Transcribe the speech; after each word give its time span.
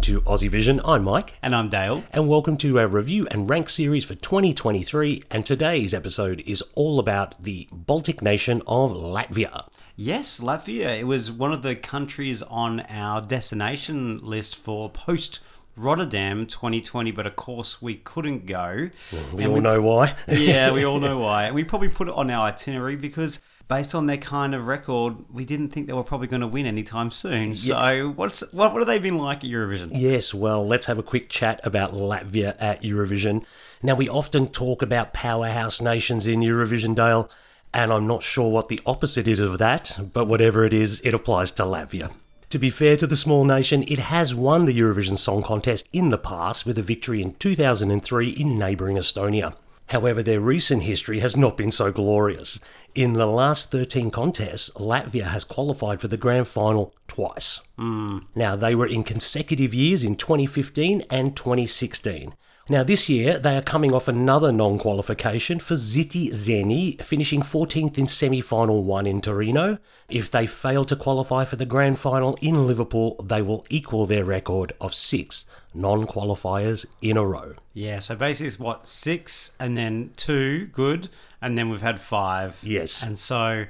Welcome 0.00 0.14
to 0.14 0.30
Aussie 0.30 0.48
Vision. 0.48 0.80
I'm 0.82 1.04
Mike. 1.04 1.34
And 1.42 1.54
I'm 1.54 1.68
Dale. 1.68 2.02
And 2.10 2.26
welcome 2.26 2.56
to 2.56 2.78
our 2.78 2.88
review 2.88 3.28
and 3.30 3.50
rank 3.50 3.68
series 3.68 4.02
for 4.02 4.14
2023. 4.14 5.24
And 5.30 5.44
today's 5.44 5.92
episode 5.92 6.42
is 6.46 6.62
all 6.74 6.98
about 6.98 7.42
the 7.42 7.68
Baltic 7.70 8.22
nation 8.22 8.62
of 8.66 8.92
Latvia. 8.92 9.68
Yes, 9.96 10.40
Latvia. 10.40 10.98
It 10.98 11.04
was 11.04 11.30
one 11.30 11.52
of 11.52 11.60
the 11.60 11.76
countries 11.76 12.40
on 12.40 12.80
our 12.88 13.20
destination 13.20 14.20
list 14.24 14.56
for 14.56 14.88
post 14.88 15.40
Rotterdam 15.76 16.46
2020, 16.46 17.10
but 17.10 17.26
of 17.26 17.36
course 17.36 17.82
we 17.82 17.96
couldn't 17.96 18.46
go. 18.46 18.88
Well, 19.12 19.24
we 19.34 19.44
and 19.44 19.48
all 19.48 19.54
we, 19.56 19.60
know 19.60 19.82
why. 19.82 20.16
yeah, 20.28 20.70
we 20.70 20.82
all 20.82 20.98
know 21.08 21.18
why. 21.18 21.50
We 21.50 21.62
probably 21.62 21.90
put 21.90 22.08
it 22.08 22.14
on 22.14 22.30
our 22.30 22.46
itinerary 22.46 22.96
because 22.96 23.42
based 23.70 23.94
on 23.94 24.06
their 24.06 24.18
kind 24.18 24.52
of 24.52 24.66
record, 24.66 25.14
we 25.32 25.44
didn't 25.44 25.68
think 25.68 25.86
they 25.86 25.92
were 25.92 26.02
probably 26.02 26.26
going 26.26 26.40
to 26.40 26.46
win 26.46 26.66
anytime 26.66 27.10
soon. 27.10 27.52
Yeah. 27.52 27.54
So, 27.54 28.12
what's 28.16 28.40
what, 28.52 28.72
what 28.72 28.80
have 28.80 28.88
they 28.88 28.98
been 28.98 29.16
like 29.16 29.38
at 29.38 29.50
Eurovision? 29.50 29.92
Yes, 29.94 30.34
well, 30.34 30.66
let's 30.66 30.86
have 30.86 30.98
a 30.98 31.04
quick 31.04 31.30
chat 31.30 31.60
about 31.62 31.92
Latvia 31.92 32.56
at 32.58 32.82
Eurovision. 32.82 33.44
Now, 33.80 33.94
we 33.94 34.08
often 34.08 34.48
talk 34.48 34.82
about 34.82 35.14
powerhouse 35.14 35.80
nations 35.80 36.26
in 36.26 36.40
Eurovision, 36.40 36.96
Dale, 36.96 37.30
and 37.72 37.92
I'm 37.92 38.08
not 38.08 38.22
sure 38.22 38.50
what 38.50 38.68
the 38.68 38.80
opposite 38.84 39.28
is 39.28 39.38
of 39.38 39.58
that, 39.58 39.96
but 40.12 40.26
whatever 40.26 40.64
it 40.64 40.74
is, 40.74 41.00
it 41.04 41.14
applies 41.14 41.52
to 41.52 41.62
Latvia. 41.62 42.10
To 42.50 42.58
be 42.58 42.70
fair 42.70 42.96
to 42.96 43.06
the 43.06 43.16
small 43.16 43.44
nation, 43.44 43.84
it 43.86 44.00
has 44.00 44.34
won 44.34 44.64
the 44.64 44.76
Eurovision 44.76 45.16
Song 45.16 45.44
Contest 45.44 45.88
in 45.92 46.10
the 46.10 46.18
past 46.18 46.66
with 46.66 46.76
a 46.76 46.82
victory 46.82 47.22
in 47.22 47.34
2003 47.34 48.30
in 48.30 48.58
neighbouring 48.58 48.96
Estonia. 48.96 49.54
However, 49.90 50.22
their 50.22 50.38
recent 50.38 50.84
history 50.84 51.18
has 51.18 51.36
not 51.36 51.56
been 51.56 51.72
so 51.72 51.90
glorious. 51.90 52.60
In 52.94 53.14
the 53.14 53.26
last 53.26 53.72
13 53.72 54.12
contests, 54.12 54.70
Latvia 54.76 55.24
has 55.24 55.42
qualified 55.42 56.00
for 56.00 56.06
the 56.06 56.16
grand 56.16 56.46
final 56.46 56.94
twice. 57.08 57.60
Mm. 57.76 58.26
Now, 58.36 58.54
they 58.54 58.76
were 58.76 58.86
in 58.86 59.02
consecutive 59.02 59.74
years 59.74 60.04
in 60.04 60.14
2015 60.14 61.02
and 61.10 61.36
2016. 61.36 62.36
Now, 62.68 62.84
this 62.84 63.08
year, 63.08 63.36
they 63.40 63.56
are 63.56 63.62
coming 63.62 63.92
off 63.92 64.06
another 64.06 64.52
non 64.52 64.78
qualification 64.78 65.58
for 65.58 65.74
Citi 65.74 66.30
Zēni, 66.30 67.02
finishing 67.02 67.42
14th 67.42 67.98
in 67.98 68.06
semi 68.06 68.40
final 68.40 68.84
one 68.84 69.08
in 69.08 69.20
Torino. 69.20 69.78
If 70.08 70.30
they 70.30 70.46
fail 70.46 70.84
to 70.84 70.94
qualify 70.94 71.44
for 71.44 71.56
the 71.56 71.66
grand 71.66 71.98
final 71.98 72.38
in 72.40 72.68
Liverpool, 72.68 73.16
they 73.24 73.42
will 73.42 73.66
equal 73.70 74.06
their 74.06 74.24
record 74.24 74.72
of 74.80 74.94
six 74.94 75.46
non 75.74 76.06
qualifiers 76.06 76.86
in 77.00 77.16
a 77.16 77.24
row. 77.24 77.54
Yeah, 77.74 77.98
so 77.98 78.16
basically 78.16 78.48
it's 78.48 78.58
what, 78.58 78.86
six 78.86 79.52
and 79.58 79.76
then 79.76 80.12
two 80.16 80.66
good, 80.66 81.08
and 81.40 81.56
then 81.56 81.70
we've 81.70 81.82
had 81.82 82.00
five. 82.00 82.58
Yes. 82.62 83.02
And 83.02 83.18
so 83.18 83.66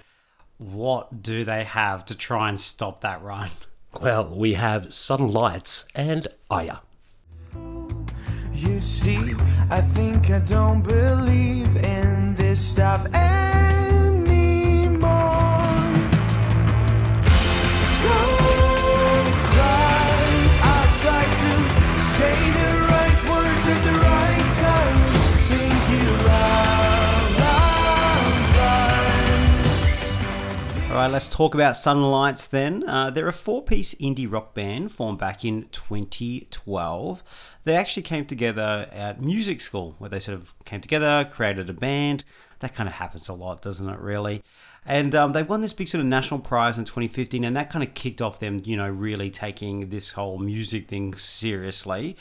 what 0.58 1.22
do 1.22 1.44
they 1.44 1.64
have 1.64 2.04
to 2.06 2.14
try 2.14 2.48
and 2.48 2.60
stop 2.60 3.00
that 3.00 3.22
run? 3.22 3.50
Well, 4.00 4.28
we 4.28 4.54
have 4.54 4.94
Sudden 4.94 5.32
Lights 5.32 5.84
and 5.96 6.28
Aijā. 6.48 6.78
You 8.54 8.80
see, 8.80 9.34
I 9.68 9.80
think 9.80 10.30
I 10.30 10.38
don't 10.38 10.82
believe 10.82 11.74
in 11.78 12.36
this 12.36 12.64
stuff. 12.64 13.04
Right, 31.00 31.10
let's 31.10 31.28
talk 31.28 31.54
about 31.54 31.76
Sudden 31.76 32.02
Lights 32.02 32.46
then. 32.46 32.86
Uh, 32.86 33.10
they're 33.10 33.28
a 33.28 33.32
four 33.32 33.62
piece 33.62 33.94
indie 33.94 34.30
rock 34.30 34.52
band 34.52 34.92
formed 34.92 35.18
back 35.18 35.44
in 35.44 35.66
2012. 35.72 37.22
They 37.64 37.74
actually 37.74 38.02
came 38.02 38.26
together 38.26 38.86
at 38.92 39.20
music 39.20 39.62
school, 39.62 39.94
where 39.98 40.10
they 40.10 40.20
sort 40.20 40.36
of 40.36 40.52
came 40.64 40.82
together, 40.82 41.26
created 41.30 41.70
a 41.70 41.72
band. 41.72 42.24
That 42.58 42.74
kind 42.74 42.86
of 42.88 42.96
happens 42.96 43.28
a 43.28 43.32
lot, 43.32 43.62
doesn't 43.62 43.88
it, 43.88 43.98
really? 43.98 44.42
And 44.84 45.14
um, 45.14 45.32
they 45.32 45.42
won 45.42 45.62
this 45.62 45.72
big 45.72 45.88
sort 45.88 46.00
of 46.00 46.06
national 46.06 46.40
prize 46.40 46.76
in 46.76 46.84
2015, 46.84 47.44
and 47.44 47.56
that 47.56 47.70
kind 47.70 47.82
of 47.82 47.94
kicked 47.94 48.20
off 48.20 48.38
them, 48.38 48.60
you 48.64 48.76
know, 48.76 48.88
really 48.88 49.30
taking 49.30 49.88
this 49.88 50.10
whole 50.10 50.38
music 50.38 50.88
thing 50.88 51.14
seriously. 51.14 52.16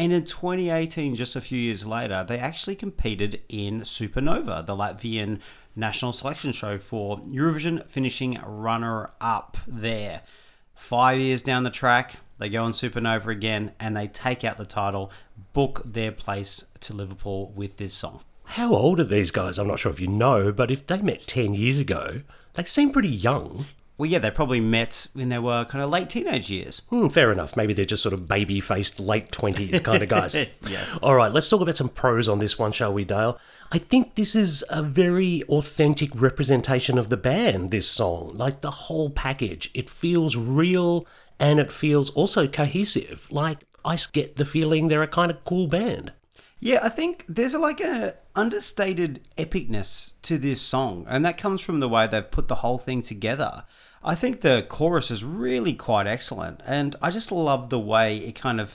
And 0.00 0.14
in 0.14 0.24
2018, 0.24 1.14
just 1.14 1.36
a 1.36 1.42
few 1.42 1.58
years 1.58 1.86
later, 1.86 2.24
they 2.26 2.38
actually 2.38 2.74
competed 2.74 3.42
in 3.50 3.82
Supernova, 3.82 4.64
the 4.64 4.74
Latvian 4.74 5.40
national 5.76 6.14
selection 6.14 6.52
show 6.52 6.78
for 6.78 7.18
Eurovision, 7.18 7.86
finishing 7.86 8.40
runner 8.42 9.10
up 9.20 9.58
there. 9.68 10.22
Five 10.74 11.20
years 11.20 11.42
down 11.42 11.64
the 11.64 11.70
track, 11.70 12.16
they 12.38 12.48
go 12.48 12.64
on 12.64 12.72
Supernova 12.72 13.26
again 13.26 13.72
and 13.78 13.94
they 13.94 14.08
take 14.08 14.42
out 14.42 14.56
the 14.56 14.64
title, 14.64 15.12
book 15.52 15.82
their 15.84 16.12
place 16.12 16.64
to 16.80 16.94
Liverpool 16.94 17.52
with 17.54 17.76
this 17.76 17.92
song. 17.92 18.20
How 18.44 18.72
old 18.72 19.00
are 19.00 19.04
these 19.04 19.30
guys? 19.30 19.58
I'm 19.58 19.68
not 19.68 19.80
sure 19.80 19.92
if 19.92 20.00
you 20.00 20.06
know, 20.06 20.50
but 20.50 20.70
if 20.70 20.86
they 20.86 21.02
met 21.02 21.26
10 21.26 21.52
years 21.52 21.78
ago, 21.78 22.22
they 22.54 22.64
seem 22.64 22.90
pretty 22.90 23.10
young. 23.10 23.66
Well, 24.00 24.08
yeah, 24.08 24.18
they 24.18 24.30
probably 24.30 24.60
met 24.60 25.08
when 25.12 25.28
they 25.28 25.38
were 25.38 25.66
kind 25.66 25.84
of 25.84 25.90
late 25.90 26.08
teenage 26.08 26.48
years. 26.48 26.80
Hmm, 26.88 27.08
fair 27.08 27.30
enough. 27.30 27.54
Maybe 27.54 27.74
they're 27.74 27.84
just 27.84 28.02
sort 28.02 28.14
of 28.14 28.26
baby 28.26 28.58
faced 28.58 28.98
late 28.98 29.30
20s 29.30 29.84
kind 29.84 30.02
of 30.02 30.08
guys. 30.08 30.34
yes. 30.66 30.98
All 31.02 31.14
right, 31.14 31.30
let's 31.30 31.50
talk 31.50 31.60
about 31.60 31.76
some 31.76 31.90
pros 31.90 32.26
on 32.26 32.38
this 32.38 32.58
one, 32.58 32.72
shall 32.72 32.94
we, 32.94 33.04
Dale? 33.04 33.38
I 33.70 33.76
think 33.76 34.14
this 34.14 34.34
is 34.34 34.64
a 34.70 34.82
very 34.82 35.42
authentic 35.50 36.18
representation 36.18 36.96
of 36.96 37.10
the 37.10 37.18
band, 37.18 37.72
this 37.72 37.86
song. 37.86 38.32
Like 38.38 38.62
the 38.62 38.70
whole 38.70 39.10
package. 39.10 39.70
It 39.74 39.90
feels 39.90 40.34
real 40.34 41.06
and 41.38 41.60
it 41.60 41.70
feels 41.70 42.08
also 42.08 42.48
cohesive. 42.48 43.30
Like 43.30 43.58
I 43.84 43.98
get 44.12 44.36
the 44.36 44.46
feeling 44.46 44.88
they're 44.88 45.02
a 45.02 45.08
kind 45.08 45.30
of 45.30 45.44
cool 45.44 45.66
band. 45.66 46.14
Yeah, 46.58 46.80
I 46.82 46.88
think 46.88 47.26
there's 47.28 47.54
like 47.54 47.82
a 47.82 48.16
understated 48.34 49.28
epicness 49.36 50.14
to 50.22 50.38
this 50.38 50.62
song, 50.62 51.06
and 51.08 51.24
that 51.24 51.36
comes 51.36 51.60
from 51.60 51.80
the 51.80 51.88
way 51.88 52.06
they've 52.06 52.30
put 52.30 52.48
the 52.48 52.56
whole 52.56 52.78
thing 52.78 53.02
together. 53.02 53.64
I 54.02 54.14
think 54.14 54.40
the 54.40 54.64
chorus 54.68 55.10
is 55.10 55.22
really 55.24 55.74
quite 55.74 56.06
excellent, 56.06 56.60
and 56.66 56.96
I 57.02 57.10
just 57.10 57.30
love 57.30 57.68
the 57.68 57.78
way 57.78 58.18
it 58.18 58.34
kind 58.34 58.60
of 58.60 58.74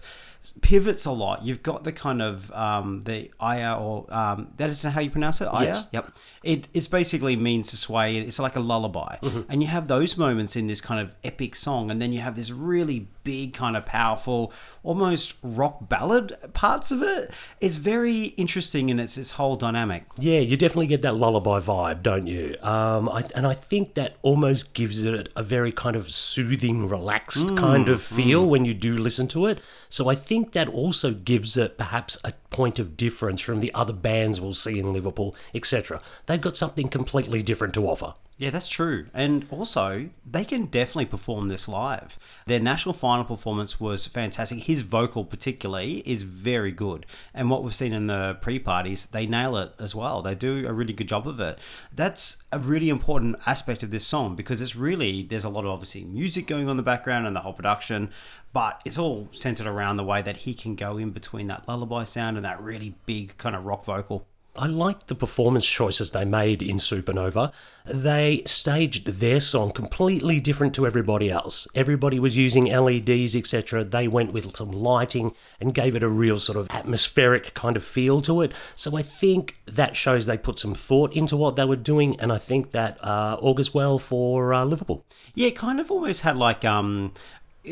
pivots 0.62 1.06
a 1.06 1.12
lot. 1.12 1.44
You've 1.44 1.63
got 1.63 1.84
the 1.84 1.91
kind 1.91 2.22
of 2.22 2.52
um, 2.52 3.03
the 3.06 3.31
Aijā 3.41 3.80
or 3.81 4.06
um, 4.13 4.50
that 4.58 4.69
is 4.69 4.84
how 4.84 5.02
you 5.02 5.09
pronounce 5.09 5.41
it. 5.41 5.47
Aijā. 5.47 5.63
Yes. 5.63 5.88
Yep. 5.91 6.12
It 6.44 6.68
it's 6.74 6.88
basically 6.88 7.36
means 7.36 7.69
to 7.69 7.78
sway. 7.78 8.18
It's 8.18 8.38
like 8.38 8.56
a 8.56 8.59
lullaby, 8.59 9.18
mm-hmm. 9.22 9.41
and 9.50 9.63
you 9.63 9.68
have 9.69 9.88
those 9.88 10.16
moments 10.16 10.56
in 10.56 10.68
this 10.68 10.81
kind 10.81 11.02
of 11.02 11.16
epic 11.24 11.56
song, 11.56 11.90
and 11.90 12.02
then 12.02 12.13
you 12.13 12.19
have 12.19 12.36
this 12.36 12.52
really 12.52 13.07
big 13.25 13.53
kind 13.53 13.75
of 13.75 13.86
powerful, 13.86 14.53
almost 14.84 15.34
rock 15.44 15.90
ballad 15.90 16.38
parts 16.53 16.91
of 16.91 17.03
it. 17.03 17.31
It's 17.59 17.75
very 17.75 18.28
interesting 18.38 18.88
in 18.88 19.02
its 19.02 19.18
its 19.18 19.31
whole 19.31 19.58
dynamic. 19.58 20.06
Yeah, 20.18 20.40
you 20.40 20.56
definitely 20.56 20.88
get 20.88 21.02
that 21.02 21.18
lullaby 21.18 21.59
vibe, 21.59 22.02
don't 22.02 22.28
you? 22.28 22.56
Um, 22.62 23.09
I, 23.09 23.25
and 23.36 23.46
I 23.46 23.53
think 23.53 23.96
that 23.96 24.16
almost 24.22 24.74
gives 24.74 25.03
it 25.03 25.28
a 25.36 25.44
very 25.44 25.74
kind 25.74 25.97
of 25.97 26.09
soothing, 26.09 26.88
relaxed 26.88 27.47
mm, 27.47 27.58
kind 27.58 27.90
of 27.90 28.02
feel 28.02 28.46
mm. 28.46 28.50
when 28.50 28.63
you 28.63 28.74
do 28.74 28.96
listen 28.96 29.28
to 29.30 29.47
it. 29.47 29.59
So 29.90 30.07
I 30.07 30.16
think 30.16 30.53
that 30.53 30.69
also 30.69 31.12
gives 31.12 31.57
it 31.57 31.78
perhaps 31.78 32.18
a 32.24 32.31
point 32.55 32.79
of 32.79 32.95
difference 32.95 33.41
from 33.41 33.59
the 33.59 33.73
other 33.73 33.91
bands 33.91 34.39
we'll 34.39 34.53
see 34.53 34.79
in 34.79 34.93
Liverpool, 34.93 35.35
etc. 35.53 36.01
They've 36.25 36.39
got 36.39 36.55
something 36.55 36.88
completely 36.88 37.43
different 37.43 37.73
to 37.73 37.85
offer. 37.85 38.13
Yeah, 38.38 38.49
that's 38.49 38.67
true. 38.67 39.07
And 39.13 39.45
also, 39.49 40.09
they 40.29 40.43
can 40.43 40.65
definitely 40.65 41.05
perform 41.05 41.47
this 41.47 41.69
live. 41.69 42.18
Their 42.45 42.59
national 42.59 42.94
final 42.94 43.24
performance 43.24 43.80
was 43.80 44.07
fantastic. 44.07 44.59
His 44.59 44.81
vocal, 44.81 45.24
particularly, 45.24 46.00
is 46.06 46.24
very 46.24 46.71
good. 46.71 47.06
And 47.33 47.50
what 47.50 47.63
we've 47.63 47.75
seen 47.75 47.94
in 47.94 48.07
the 48.07 48.38
pre 48.41 48.59
parties, 48.59 49.07
they 49.12 49.25
nail 49.25 49.56
it 49.57 49.74
as 49.80 49.95
well. 49.95 50.21
They 50.21 50.35
do 50.35 50.65
a 50.68 50.74
really 50.74 50.94
good 50.94 51.07
job 51.07 51.27
of 51.27 51.39
it. 51.39 51.59
That's 51.94 52.38
a 52.51 52.59
really 52.59 52.89
important 52.89 53.38
aspect 53.45 53.83
of 53.83 53.91
this 53.91 54.06
song 54.06 54.35
because 54.35 54.62
it's 54.62 54.75
really, 54.75 55.24
there's 55.24 55.45
a 55.45 55.50
lot 55.50 55.63
of 55.63 55.71
obviously 55.71 56.03
music 56.03 56.45
going 56.45 56.65
on 56.65 56.71
in 56.71 56.77
the 56.77 56.83
background 56.83 57.27
and 57.27 57.35
the 57.35 57.41
whole 57.41 57.53
production, 57.53 58.12
but 58.56 58.81
it's 58.86 58.98
all 58.98 59.28
centered 59.31 59.68
around 59.68 59.98
the 59.98 60.04
way 60.06 60.22
that 60.22 60.38
he 60.38 60.54
can 60.54 60.75
go 60.75 60.98
in 60.98 61.12
between 61.12 61.48
that 61.48 61.68
lullaby 61.68 62.06
sound 62.06 62.38
and 62.38 62.46
that 62.46 62.62
really 62.62 62.96
big 63.06 63.38
kind 63.38 63.54
of 63.54 63.66
rock 63.66 63.84
vocal. 63.84 64.25
I 64.57 64.68
liked 64.68 65.07
the 65.07 65.16
performance 65.16 65.66
choices 65.66 66.12
they 66.12 66.24
made 66.24 66.62
in 66.62 66.78
Supernova. 66.78 67.52
They 67.86 68.42
staged 68.46 69.19
their 69.19 69.42
song 69.42 69.72
completely 69.72 70.40
different 70.40 70.74
to 70.75 70.88
everybody 70.88 71.30
else. 71.30 71.68
Everybody 71.75 72.19
was 72.19 72.38
using 72.38 72.72
LEDs, 72.72 73.36
etc. 73.36 73.84
They 73.84 74.07
went 74.07 74.31
with 74.31 74.56
some 74.56 74.72
lighting 74.72 75.34
and 75.60 75.74
gave 75.74 75.94
it 75.94 76.04
a 76.04 76.07
real 76.07 76.40
sort 76.40 76.57
of 76.57 76.69
atmospheric 76.69 77.54
kind 77.54 77.75
of 77.75 77.84
feel 77.84 78.22
to 78.22 78.42
it. 78.42 78.54
So 78.78 78.96
I 78.96 79.02
think 79.02 79.57
that 79.66 79.98
shows 79.98 80.25
they 80.25 80.38
put 80.38 80.57
some 80.57 80.74
thought 80.74 81.12
into 81.13 81.36
what 81.36 81.57
they 81.57 81.66
were 81.66 81.75
doing, 81.75 82.18
and 82.22 82.31
I 82.31 82.38
think 82.38 82.72
that 82.72 82.98
uh, 83.04 83.38
augurs 83.42 83.74
well 83.74 84.00
for 84.00 84.54
uh, 84.54 84.63
Liverpool. 84.63 85.06
Yeah, 85.34 85.48
it 85.48 85.57
kind 85.57 85.81
of 85.81 85.92
almost 85.92 86.22
had 86.22 86.38
like 86.38 86.63
um, 86.63 87.13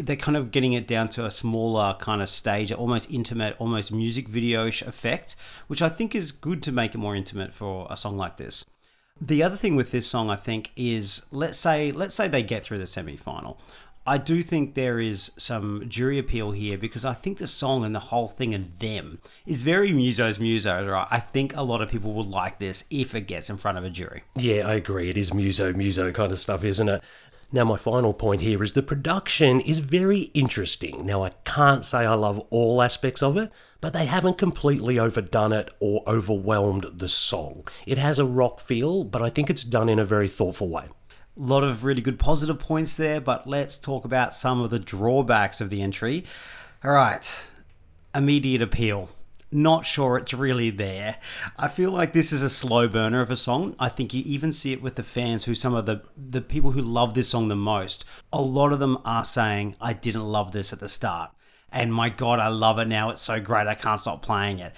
they're 0.02 0.16
kind 0.16 0.38
of 0.38 0.52
getting 0.52 0.74
it 0.74 0.88
down 0.88 1.10
to 1.10 1.26
a 1.26 1.32
smaller 1.32 1.96
kind 2.00 2.22
of 2.22 2.30
stage, 2.30 2.72
almost 2.72 3.10
intimate, 3.12 3.56
almost 3.60 3.92
music 3.92 4.28
video-ish 4.28 4.82
effect, 4.82 5.36
which 5.68 5.82
I 5.82 5.90
think 5.90 6.16
is 6.16 6.32
good 6.32 6.62
to 6.64 6.72
make 6.72 6.94
it 6.94 6.98
more 6.98 7.16
intimate 7.16 7.54
for 7.54 7.88
a 7.90 7.98
song 7.98 8.18
like 8.18 8.38
this. 8.38 8.66
The 9.22 9.44
other 9.44 9.58
thing 9.58 9.76
with 9.76 9.92
this 9.92 10.08
song, 10.08 10.30
I 10.30 10.36
think, 10.36 10.72
is 10.76 11.22
let's 11.32 11.58
say 11.58 11.92
let's 11.92 12.16
say 12.16 12.28
they 12.28 12.44
get 12.44 12.64
through 12.64 12.80
the 12.80 12.88
semi-final. 12.88 13.60
I 14.06 14.18
do 14.18 14.42
think 14.42 14.74
there 14.74 15.00
is 15.00 15.32
some 15.38 15.86
jury 15.88 16.20
appeal 16.20 16.52
here 16.52 16.78
because 16.78 17.06
I 17.06 17.14
think 17.14 17.38
the 17.38 17.48
song 17.48 17.86
and 17.86 17.96
the 17.96 18.00
whole 18.00 18.28
thing 18.28 18.54
and 18.54 18.78
them 18.80 19.20
is 19.46 19.62
very 19.62 19.92
musos 19.92 20.40
musos, 20.40 20.92
right? 20.92 21.08
I 21.10 21.20
think 21.20 21.56
a 21.56 21.62
lot 21.62 21.82
of 21.82 21.90
people 21.90 22.12
would 22.14 22.28
like 22.28 22.60
this 22.60 22.84
if 22.90 23.16
it 23.16 23.28
gets 23.28 23.50
in 23.50 23.56
front 23.56 23.78
of 23.78 23.86
a 23.86 23.90
jury. 23.90 24.24
Yeah, 24.36 24.68
I 24.68 24.74
agree. 24.74 25.10
It 25.10 25.18
is 25.18 25.34
muso 25.34 25.72
muso 25.74 26.12
kind 26.12 26.34
of 26.34 26.40
stuff, 26.40 26.66
isn't 26.66 26.90
it? 26.90 27.02
Now, 27.56 27.66
my 27.66 27.78
final 27.78 28.16
point 28.16 28.42
here 28.42 28.64
is 28.64 28.74
the 28.74 28.82
production 28.82 29.62
is 29.62 29.78
very 29.78 30.22
interesting. 30.34 31.06
Now, 31.06 31.24
I 31.24 31.30
can't 31.46 31.86
say 31.86 32.00
I 32.00 32.16
love 32.16 32.40
all 32.50 32.82
aspects 32.82 33.22
of 33.22 33.38
it, 33.38 33.52
but 33.80 33.94
they 33.94 34.08
haven't 34.08 34.40
completely 34.40 34.98
overdone 34.98 35.54
it 35.54 35.70
or 35.80 36.02
overwhelmed 36.08 36.88
the 36.96 37.08
song. 37.08 37.68
It 37.86 38.00
has 38.00 38.18
a 38.18 38.26
rock 38.26 38.60
feel, 38.60 39.04
but 39.04 39.22
I 39.22 39.30
think 39.30 39.52
it's 39.52 39.64
done 39.64 39.88
in 39.88 40.00
a 40.00 40.06
very 40.06 40.28
thoughtful 40.28 40.68
way. 40.68 40.86
A 40.86 41.40
lot 41.40 41.64
of 41.64 41.84
really 41.84 42.02
good 42.02 42.18
positive 42.18 42.58
points 42.58 42.96
there, 42.98 43.22
but 43.22 43.46
let's 43.46 43.78
talk 43.78 44.04
about 44.04 44.34
some 44.34 44.60
of 44.60 44.72
the 44.72 44.80
drawbacks 44.80 45.62
of 45.62 45.70
the 45.70 45.84
entry. 45.84 46.26
All 46.84 46.90
right, 46.90 47.38
immediate 48.16 48.64
appeal. 48.64 49.10
Not 49.54 49.86
sure 49.86 50.18
it's 50.18 50.34
really 50.34 50.72
there. 50.72 51.18
I 51.58 51.68
feel 51.68 51.92
like 51.92 52.12
this 52.12 52.34
is 52.34 52.42
a 52.42 52.50
slow 52.50 52.88
burner 52.88 53.22
of 53.22 53.30
a 53.30 53.36
song. 53.36 53.76
I 53.80 53.88
think 53.88 54.12
you 54.12 54.24
even 54.26 54.52
see 54.52 54.74
it 54.74 54.82
with 54.82 54.96
the 54.96 55.04
fans 55.04 55.46
who 55.46 55.54
some 55.54 55.76
of 55.76 55.86
the 55.86 56.02
the 56.18 56.42
people 56.42 56.72
who 56.72 56.82
love 56.82 57.14
this 57.14 57.30
song 57.30 57.50
the 57.50 57.56
most. 57.56 58.04
A 58.32 58.42
lot 58.42 58.74
of 58.74 58.80
them 58.80 58.98
are 59.06 59.24
saying, 59.24 59.76
"I 59.80 59.94
didn't 59.94 60.26
love 60.26 60.54
this 60.54 60.74
at 60.74 60.80
the 60.80 60.90
start." 60.90 61.32
And 61.74 61.94
my 61.94 62.10
god, 62.10 62.40
I 62.40 62.48
love 62.48 62.80
it 62.80 62.88
now. 62.88 63.10
It's 63.10 63.22
so 63.22 63.40
great. 63.42 63.68
I 63.68 63.76
can't 63.76 64.00
stop 64.00 64.22
playing 64.22 64.60
it 64.60 64.74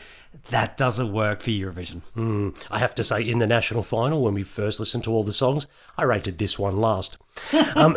that 0.50 0.78
doesn't 0.78 1.12
work 1.14 1.42
for 1.42 1.50
Eurovision. 1.50 2.02
Mm, 2.16 2.56
I 2.70 2.80
have 2.80 2.96
to 2.96 3.04
say, 3.04 3.22
in 3.22 3.40
the 3.40 3.48
national 3.48 3.84
final, 3.84 4.22
when 4.22 4.34
we 4.34 4.44
first 4.44 4.80
listened 4.80 5.04
to 5.06 5.12
all 5.12 5.24
the 5.24 5.34
songs, 5.34 5.68
I 5.98 6.04
rated 6.04 6.38
this 6.38 6.60
one 6.60 6.78
last. 6.78 7.18
um, 7.76 7.96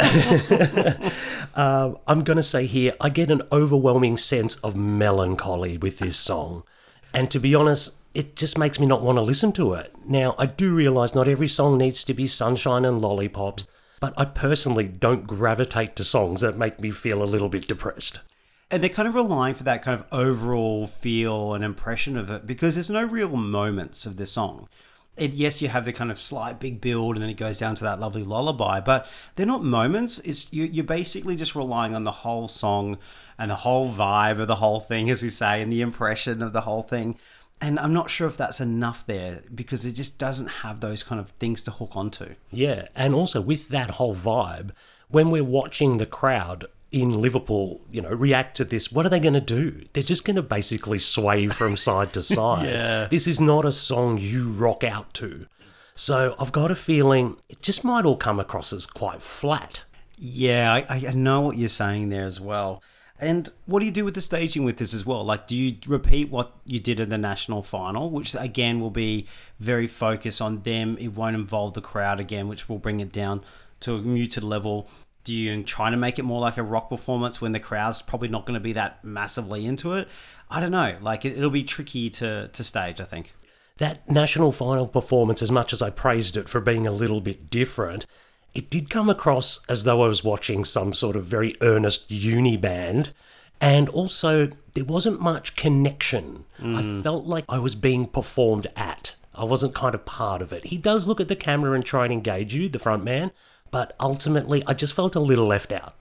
uh, 1.55 1.95
I'm 2.07 2.25
going 2.25 2.37
to 2.37 2.43
say 2.43 2.67
here, 2.67 2.95
I 3.01 3.11
get 3.11 3.31
an 3.31 3.43
overwhelming 3.53 4.17
sense 4.17 4.57
of 4.57 4.77
melancholy 4.77 5.79
with 5.79 5.99
this 5.99 6.17
song. 6.17 6.65
And 7.13 7.31
to 7.31 7.39
be 7.39 7.55
honest, 7.55 7.95
it 8.15 8.37
just 8.37 8.59
makes 8.59 8.81
me 8.81 8.87
not 8.87 9.03
want 9.03 9.17
to 9.17 9.23
listen 9.23 9.53
to 9.53 9.75
it. 9.75 9.95
Now, 10.07 10.35
I 10.39 10.47
do 10.47 10.75
realise 10.75 11.15
not 11.15 11.29
every 11.29 11.49
song 11.49 11.79
needs 11.79 12.05
to 12.05 12.15
be 12.15 12.27
sunshine 12.27 12.85
and 12.85 13.01
lollipops, 13.01 13.67
but 14.01 14.15
I 14.17 14.25
personally 14.25 14.85
don't 14.85 15.27
gravitate 15.27 15.97
to 15.97 16.05
songs 16.05 16.41
that 16.41 16.57
make 16.57 16.81
me 16.81 16.91
feel 16.91 17.23
a 17.23 17.25
little 17.25 17.49
bit 17.49 17.69
depressed 17.69 18.21
and 18.71 18.83
they're 18.83 18.91
kind 18.91 19.09
of 19.09 19.15
relying 19.15 19.55
for 19.55 19.65
that 19.65 19.83
kind 19.83 19.99
of 19.99 20.07
overall 20.13 20.87
feel 20.87 21.55
and 21.55 21.65
impression 21.65 22.17
of 22.17 22.31
it 22.31 22.47
because 22.47 22.75
there's 22.75 22.91
no 22.91 23.05
real 23.05 23.31
moments 23.31 24.05
of 24.07 24.17
the 24.17 24.27
song. 24.27 24.69
It, 25.17 25.35
yes, 25.35 25.61
you 25.61 25.69
have 25.69 25.85
the 25.85 25.93
kind 25.93 26.13
of 26.13 26.19
slight 26.19 26.61
big 26.61 26.81
build, 26.81 27.17
and 27.17 27.23
then 27.23 27.31
it 27.31 27.37
goes 27.37 27.59
down 27.59 27.75
to 27.77 27.85
that 27.85 27.99
lovely 27.99 28.23
lullaby, 28.23 28.81
but 28.81 29.09
they're 29.35 29.47
not 29.47 29.65
moments. 29.65 30.21
It's 30.21 30.47
you, 30.53 30.65
you're 30.65 30.85
basically 30.85 31.35
just 31.35 31.57
relying 31.57 31.95
on 31.95 32.05
the 32.05 32.13
whole 32.13 32.47
song 32.47 32.99
and 33.37 33.51
the 33.51 33.57
whole 33.57 33.93
vibe 33.93 34.41
of 34.41 34.47
the 34.47 34.57
whole 34.57 34.79
thing, 34.79 35.11
as 35.11 35.23
we 35.23 35.31
say, 35.31 35.61
and 35.61 35.73
the 35.73 35.81
impression 35.81 36.41
of 36.41 36.53
the 36.53 36.61
whole 36.61 36.83
thing. 36.83 37.19
And 37.61 37.81
I'm 37.81 37.93
not 37.93 38.11
sure 38.11 38.29
if 38.29 38.37
that's 38.37 38.61
enough 38.61 39.05
there 39.07 39.43
because 39.53 39.85
it 39.85 39.93
just 39.93 40.19
doesn't 40.19 40.47
have 40.47 40.81
those 40.81 41.03
kind 41.03 41.21
of 41.21 41.31
things 41.31 41.65
to 41.65 41.73
hook 41.73 41.97
onto. 41.97 42.37
Yeah, 42.53 42.87
and 42.95 43.13
also 43.13 43.41
with 43.41 43.71
that 43.71 43.91
whole 43.91 44.15
vibe, 44.15 44.71
when 45.09 45.31
we're 45.31 45.43
watching 45.43 45.97
the 45.97 46.07
crowd 46.07 46.67
in 46.91 47.21
Liverpool, 47.21 47.81
you 47.91 48.01
know, 48.01 48.11
react 48.11 48.57
to 48.57 48.65
this, 48.65 48.91
what 48.91 49.05
are 49.05 49.09
they 49.09 49.21
going 49.21 49.35
to 49.35 49.41
do? 49.41 49.85
They're 49.93 50.03
just 50.03 50.25
going 50.25 50.37
to 50.37 50.43
basically 50.43 50.99
sway 50.99 51.49
from 51.49 51.77
side 51.77 52.13
to 52.15 52.23
side. 52.23 52.67
yeah. 52.67 53.09
This 53.11 53.27
is 53.27 53.41
not 53.41 53.65
a 53.67 53.73
song 53.73 54.19
you 54.19 54.51
rock 54.51 54.85
out 54.85 55.13
to. 55.15 55.47
So 55.95 56.35
I've 56.39 56.53
got 56.53 56.71
a 56.71 56.77
feeling 56.77 57.37
it 57.49 57.61
just 57.61 57.85
might 57.85 58.05
all 58.05 58.17
come 58.17 58.41
across 58.41 58.73
as 58.73 58.87
quite 58.87 59.21
flat. 59.21 59.85
Yeah, 60.17 60.73
I, 60.89 61.07
I 61.09 61.13
know 61.13 61.41
what 61.41 61.57
you're 61.57 61.69
saying 61.69 62.09
there 62.09 62.25
as 62.25 62.41
well. 62.41 62.83
And 63.21 63.51
what 63.67 63.81
do 63.81 63.87
you 63.87 63.91
do 63.93 64.05
with 64.05 64.15
the 64.15 64.21
staging 64.21 64.65
with 64.65 64.77
this 64.77 64.95
as 64.95 65.05
well? 65.05 65.25
Like, 65.25 65.49
do 65.49 65.57
you 65.57 65.77
repeat 65.89 66.31
what 66.31 66.53
you 66.65 66.79
did 66.79 67.01
in 67.01 67.09
the 67.09 67.19
national 67.19 67.65
final, 67.65 68.11
which 68.11 68.37
again 68.39 68.81
will 68.81 68.93
be 68.93 69.27
very 69.59 69.89
focused 69.89 70.41
on 70.41 70.63
them? 70.63 70.97
It 71.01 71.09
won't 71.09 71.35
involve 71.35 71.75
the 71.75 71.81
crowd 71.81 72.21
again, 72.21 72.47
which 72.47 72.69
will 72.69 72.79
bring 72.79 73.01
it 73.01 73.11
down 73.11 73.43
to 73.81 73.97
a 73.97 74.03
muted 74.03 74.45
level 74.45 74.89
do 75.29 75.35
you 75.35 75.63
try 75.63 75.91
to 75.91 75.97
make 75.99 76.19
it 76.19 76.23
more 76.23 76.41
like 76.41 76.57
a 76.57 76.63
rock 76.63 76.89
performance 76.89 77.39
when 77.39 77.53
the 77.53 77.61
crowd's 77.61 78.01
probably 78.01 78.29
not 78.29 78.47
going 78.47 78.55
to 78.55 78.61
be 78.61 78.73
that 78.73 79.05
massively 79.05 79.67
into 79.67 79.93
it? 79.93 80.09
I 80.51 80.59
don't 80.59 80.71
know. 80.71 80.97
Like 81.03 81.27
it, 81.27 81.37
will 81.37 81.51
be 81.51 81.65
tricky 81.65 82.09
to 82.09 82.49
to 82.49 82.65
stage. 82.65 82.99
I 82.99 83.05
think 83.05 83.35
that 83.77 84.11
national 84.11 84.53
final 84.53 84.89
performance, 84.89 85.43
as 85.43 85.51
much 85.51 85.75
as 85.75 85.83
I 85.83 85.91
praised 85.91 86.39
it 86.39 86.49
for 86.49 86.63
being 86.63 86.87
a 86.87 86.91
little 86.91 87.21
bit 87.21 87.51
different, 87.51 88.07
it 88.55 88.71
did 88.71 88.89
come 88.89 89.11
across 89.11 89.61
as 89.69 89.85
though 89.85 90.03
I 90.03 90.09
was 90.09 90.25
watching 90.25 90.65
some 90.65 90.95
sort 90.95 91.15
of 91.15 91.27
very 91.27 91.55
earnest 91.61 92.11
uni 92.11 92.57
band. 92.57 93.13
And 93.61 93.91
also, 93.91 94.49
there 94.73 94.85
wasn't 94.87 95.21
much 95.21 95.57
connection. 95.57 96.47
Mm. 96.59 97.01
I 97.01 97.03
felt 97.03 97.27
like 97.27 97.45
I 97.51 97.59
was 97.59 97.75
being 97.75 98.07
performed 98.07 98.67
at. 98.77 99.15
I 99.35 99.45
wasn't 99.45 99.75
kind 99.75 99.95
of 99.95 100.07
part 100.07 100.41
of 100.41 100.55
it. 100.55 100.65
He 100.65 100.79
does 100.79 101.07
look 101.07 101.21
at 101.21 101.29
the 101.29 101.37
camera 101.37 101.75
and 101.75 101.85
try 101.85 102.05
and 102.05 102.13
engage 102.15 102.55
you, 102.55 102.71
the 102.71 102.79
front 102.79 103.05
man, 103.05 103.31
but 103.71 103.95
ultimately 104.01 104.63
I 104.67 104.75
just 104.75 104.95
felt 104.95 105.17
a 105.17 105.21
little 105.21 105.47
left 105.47 105.73
out. 105.73 105.95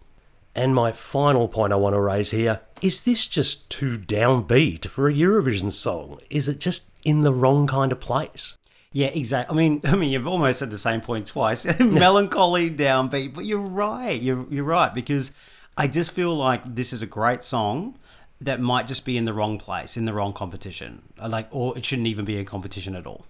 And 0.55 0.73
my 0.73 0.91
final 0.91 1.47
point 1.47 1.71
I 1.71 1.75
want 1.75 1.93
to 1.93 1.99
raise 1.99 2.31
here 2.31 2.61
is 2.81 3.01
this 3.01 3.27
just 3.27 3.69
too 3.69 3.97
downbeat 3.97 4.85
for 4.85 5.09
a 5.09 5.13
Eurovision 5.13 5.71
song? 5.71 6.19
Is 6.29 6.47
it 6.47 6.59
just 6.59 6.83
in 7.03 7.21
the 7.21 7.33
wrong 7.33 7.67
kind 7.67 7.91
of 7.91 7.99
place? 7.99 8.55
Yeah, 8.91 9.07
exactly. 9.07 9.53
I 9.53 9.57
mean, 9.57 9.81
I 9.85 9.95
mean, 9.95 10.09
you've 10.09 10.27
almost 10.27 10.59
said 10.59 10.69
the 10.69 10.77
same 10.77 11.01
point 11.01 11.27
twice. 11.27 11.65
Melancholy, 11.79 12.69
downbeat, 12.69 13.33
but 13.33 13.45
you're 13.45 13.59
right. 13.59 14.19
You're 14.19 14.45
you're 14.49 14.63
right 14.63 14.93
because 14.93 15.31
I 15.77 15.87
just 15.87 16.11
feel 16.11 16.35
like 16.35 16.75
this 16.75 16.93
is 16.93 17.01
a 17.01 17.07
great 17.07 17.43
song 17.43 17.97
that 18.39 18.59
might 18.59 18.87
just 18.87 19.05
be 19.05 19.17
in 19.17 19.25
the 19.25 19.33
wrong 19.33 19.57
place, 19.57 19.97
in 19.97 20.05
the 20.05 20.13
wrong 20.13 20.33
competition. 20.33 21.01
Like, 21.23 21.47
or 21.51 21.77
it 21.77 21.85
shouldn't 21.85 22.07
even 22.07 22.25
be 22.25 22.39
a 22.39 22.45
competition 22.45 22.95
at 22.95 23.07
all. 23.07 23.25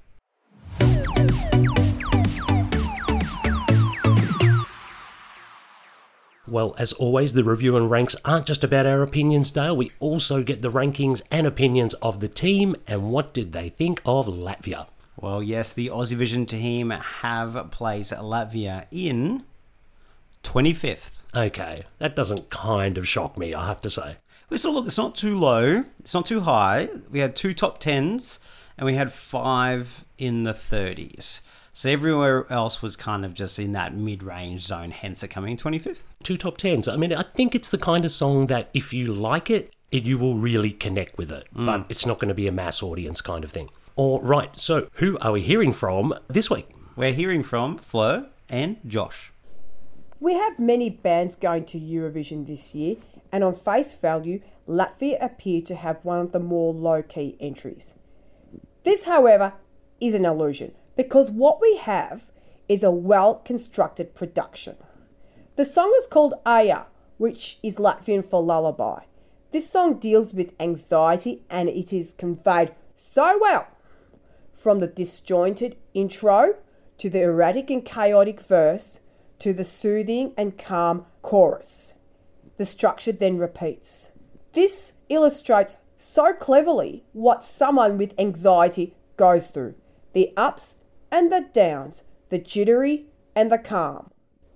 Well, 6.48 6.76
as 6.78 6.94
always, 6.94 7.34
the 7.34 7.44
review 7.44 7.76
and 7.76 7.92
ranks 7.92 8.16
aren't 8.24 8.46
just 8.46 8.64
about 8.64 8.86
our 8.86 9.02
opinions, 9.02 9.52
Dale. 9.52 9.76
We 9.76 9.92
also 10.00 10.44
get 10.44 10.62
the 10.62 10.72
rankings 10.72 11.22
and 11.30 11.46
opinions 11.46 11.94
of 11.96 12.22
the 12.22 12.30
team 12.30 12.76
and 12.88 13.12
what 13.12 13.34
did 13.34 13.52
they 13.52 13.68
think 13.68 14.02
of 14.06 14.28
Latvia. 14.28 14.88
Well, 15.20 15.44
yes, 15.44 15.74
the 15.74 15.88
Aussie 15.88 16.16
Vision 16.16 16.46
team 16.46 16.92
have 16.92 17.70
placed 17.72 18.14
Latvia 18.14 18.86
in 18.92 19.44
25th. 20.44 21.18
Okay, 21.36 21.84
that 21.98 22.16
doesn't 22.16 22.50
kind 22.50 22.98
of 22.98 23.08
shock 23.08 23.38
me, 23.38 23.54
I 23.54 23.68
have 23.68 23.82
to 23.82 23.90
say. 23.90 24.16
But 24.48 24.60
still, 24.60 24.74
look, 24.74 24.88
it's 24.88 24.98
not 24.98 25.16
too 25.16 25.38
low, 25.38 25.84
it's 26.00 26.14
not 26.14 26.26
too 26.26 26.42
high. 26.42 26.88
We 27.10 27.20
had 27.20 27.36
two 27.36 27.54
top 27.54 27.80
tens 27.80 28.40
and 28.78 28.86
we 28.86 28.96
had 28.96 29.12
five 29.12 30.06
in 30.18 30.44
the 30.44 30.54
30s. 30.54 31.42
So 31.78 31.92
everywhere 31.92 32.52
else 32.52 32.82
was 32.82 32.96
kind 32.96 33.24
of 33.24 33.36
just 33.36 33.60
in 33.60 33.74
that 33.74 33.94
mid-range 33.94 34.62
zone, 34.62 34.90
hence 34.90 35.22
it 35.22 35.28
coming 35.28 35.56
25th. 35.58 36.08
Two 36.24 36.36
top 36.36 36.58
tens. 36.58 36.88
I 36.88 36.98
mean, 36.98 37.14
I 37.14 37.22
think 37.22 37.54
it's 37.54 37.70
the 37.70 37.78
kind 37.78 38.04
of 38.04 38.10
song 38.10 38.48
that 38.48 38.72
if 38.74 38.94
you 38.94 39.14
like 39.14 39.52
it, 39.52 39.76
it 39.92 40.02
you 40.02 40.18
will 40.18 40.40
really 40.40 40.72
connect 40.72 41.20
with 41.20 41.32
it. 41.32 41.46
Mm. 41.56 41.68
But 41.68 41.86
it's 41.88 42.04
not 42.04 42.18
going 42.18 42.30
to 42.30 42.34
be 42.34 42.48
a 42.48 42.52
mass 42.52 42.82
audience 42.82 43.22
kind 43.22 43.44
of 43.44 43.52
thing. 43.52 43.70
All 43.96 44.20
right. 44.22 44.58
So 44.58 44.88
who 44.94 45.20
are 45.20 45.34
we 45.34 45.44
hearing 45.44 45.72
from 45.72 46.16
this 46.28 46.50
week? 46.50 46.68
We're 46.96 47.14
hearing 47.14 47.44
from 47.44 47.78
Flo 47.78 48.26
and 48.50 48.78
Josh. 48.88 49.32
We 50.20 50.34
have 50.34 50.58
many 50.58 50.90
bands 50.90 51.36
going 51.36 51.66
to 51.66 51.80
Eurovision 51.80 52.48
this 52.48 52.74
year, 52.74 52.96
and 53.32 53.44
on 53.44 53.54
face 53.54 53.94
value, 53.94 54.42
Latvia 54.68 55.24
appear 55.24 55.62
to 55.62 55.76
have 55.76 56.04
one 56.04 56.22
of 56.22 56.32
the 56.32 56.40
more 56.40 56.74
low 56.74 57.04
key 57.04 57.38
entries. 57.40 57.94
This, 58.84 59.04
however, 59.04 59.54
is 60.00 60.16
an 60.16 60.26
illusion 60.26 60.72
because 60.98 61.30
what 61.32 61.62
we 61.62 61.78
have 61.78 62.26
is 62.68 62.84
a 62.84 62.92
well 62.92 63.36
constructed 63.36 64.16
production. 64.16 64.76
The 65.56 65.64
song 65.64 65.94
is 65.98 66.08
called 66.08 66.34
Aijā, 66.46 66.86
which 67.18 67.60
is 67.64 67.78
Latvian 67.78 68.26
for 68.26 68.42
lullaby. 68.42 69.04
This 69.52 69.70
song 69.70 70.00
deals 70.00 70.34
with 70.34 70.54
anxiety 70.60 71.44
and 71.50 71.70
it 71.70 71.94
is 71.94 72.12
conveyed 72.12 72.74
so 72.96 73.38
well. 73.40 73.68
From 74.54 74.80
the 74.80 74.88
disjointed 74.88 75.78
intro 75.94 76.56
to 76.98 77.10
the 77.10 77.22
erratic 77.22 77.70
and 77.70 77.86
chaotic 77.86 78.42
verse 78.42 79.02
to 79.40 79.54
the 79.54 79.64
soothing 79.64 80.34
and 80.36 80.58
calm 80.58 81.06
chorus. 81.22 81.94
The 82.58 82.66
structure 82.66 83.12
then 83.12 83.38
repeats. 83.38 84.12
This 84.54 84.94
illustrates 85.10 85.78
so 85.98 86.34
cleverly 86.34 87.04
what 87.14 87.44
someone 87.44 87.98
with 87.98 88.20
anxiety 88.20 88.96
goes 89.16 89.48
through 89.48 89.76
the 90.18 90.34
ups 90.36 90.78
and 91.12 91.32
the 91.32 91.48
downs, 91.54 92.04
the 92.30 92.40
jittery 92.40 93.06
and 93.36 93.52
the 93.52 93.58
calm. 93.58 94.10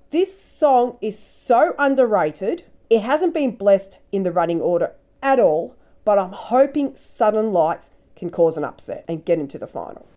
This 0.10 0.38
song 0.38 0.98
is 1.02 1.18
so 1.18 1.74
underrated. 1.80 2.64
It 2.90 3.02
hasn't 3.02 3.34
been 3.34 3.56
blessed 3.56 4.00
in 4.12 4.24
the 4.24 4.32
running 4.32 4.60
order 4.60 4.94
at 5.24 5.40
all, 5.40 5.76
but 6.04 6.20
I'm 6.20 6.34
hoping 6.34 6.96
Sudden 6.96 7.54
Lights 7.54 7.92
can 8.16 8.30
cause 8.30 8.58
an 8.58 8.64
upset 8.64 9.06
and 9.08 9.24
get 9.24 9.40
into 9.40 9.58
the 9.58 9.68
final. 9.68 10.08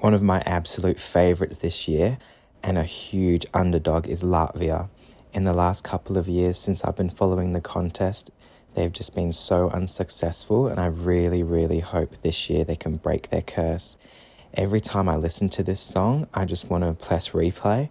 One 0.00 0.14
of 0.14 0.22
my 0.22 0.42
absolute 0.46 0.98
favourites 0.98 1.58
this 1.58 1.86
year 1.88 2.18
and 2.62 2.78
a 2.78 2.84
huge 2.84 3.44
underdog 3.52 4.06
is 4.06 4.22
Latvia. 4.22 4.88
In 5.32 5.44
the 5.44 5.52
last 5.52 5.82
couple 5.82 6.16
of 6.16 6.28
years 6.28 6.58
since 6.58 6.84
I've 6.84 6.96
been 6.96 7.10
following 7.10 7.52
the 7.52 7.60
contest, 7.60 8.30
they've 8.74 8.92
just 8.92 9.14
been 9.14 9.32
so 9.32 9.70
unsuccessful, 9.70 10.66
and 10.66 10.78
I 10.78 10.86
really, 10.86 11.42
really 11.42 11.80
hope 11.80 12.22
this 12.22 12.48
year 12.48 12.64
they 12.64 12.76
can 12.76 12.96
break 12.96 13.30
their 13.30 13.42
curse. 13.42 13.96
Every 14.54 14.82
time 14.82 15.08
I 15.08 15.16
listen 15.16 15.48
to 15.50 15.62
this 15.62 15.80
song, 15.80 16.26
I 16.34 16.44
just 16.44 16.68
want 16.68 16.84
to 16.84 16.92
press 16.92 17.30
replay, 17.30 17.88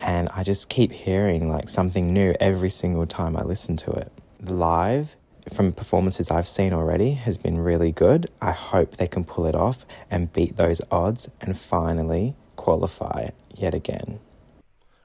and 0.00 0.30
I 0.30 0.42
just 0.42 0.70
keep 0.70 0.90
hearing 0.90 1.50
like 1.50 1.68
something 1.68 2.14
new 2.14 2.34
every 2.40 2.70
single 2.70 3.06
time 3.06 3.36
I 3.36 3.42
listen 3.42 3.76
to 3.78 3.90
it. 3.90 4.10
Live, 4.42 5.16
from 5.52 5.72
performances 5.72 6.30
I've 6.30 6.48
seen 6.48 6.72
already, 6.72 7.12
has 7.12 7.36
been 7.36 7.58
really 7.58 7.92
good. 7.92 8.30
I 8.40 8.52
hope 8.52 8.96
they 8.96 9.06
can 9.06 9.24
pull 9.24 9.44
it 9.44 9.54
off 9.54 9.84
and 10.10 10.32
beat 10.32 10.56
those 10.56 10.80
odds 10.90 11.28
and 11.42 11.58
finally 11.58 12.34
qualify 12.56 13.28
yet 13.54 13.74
again. 13.74 14.20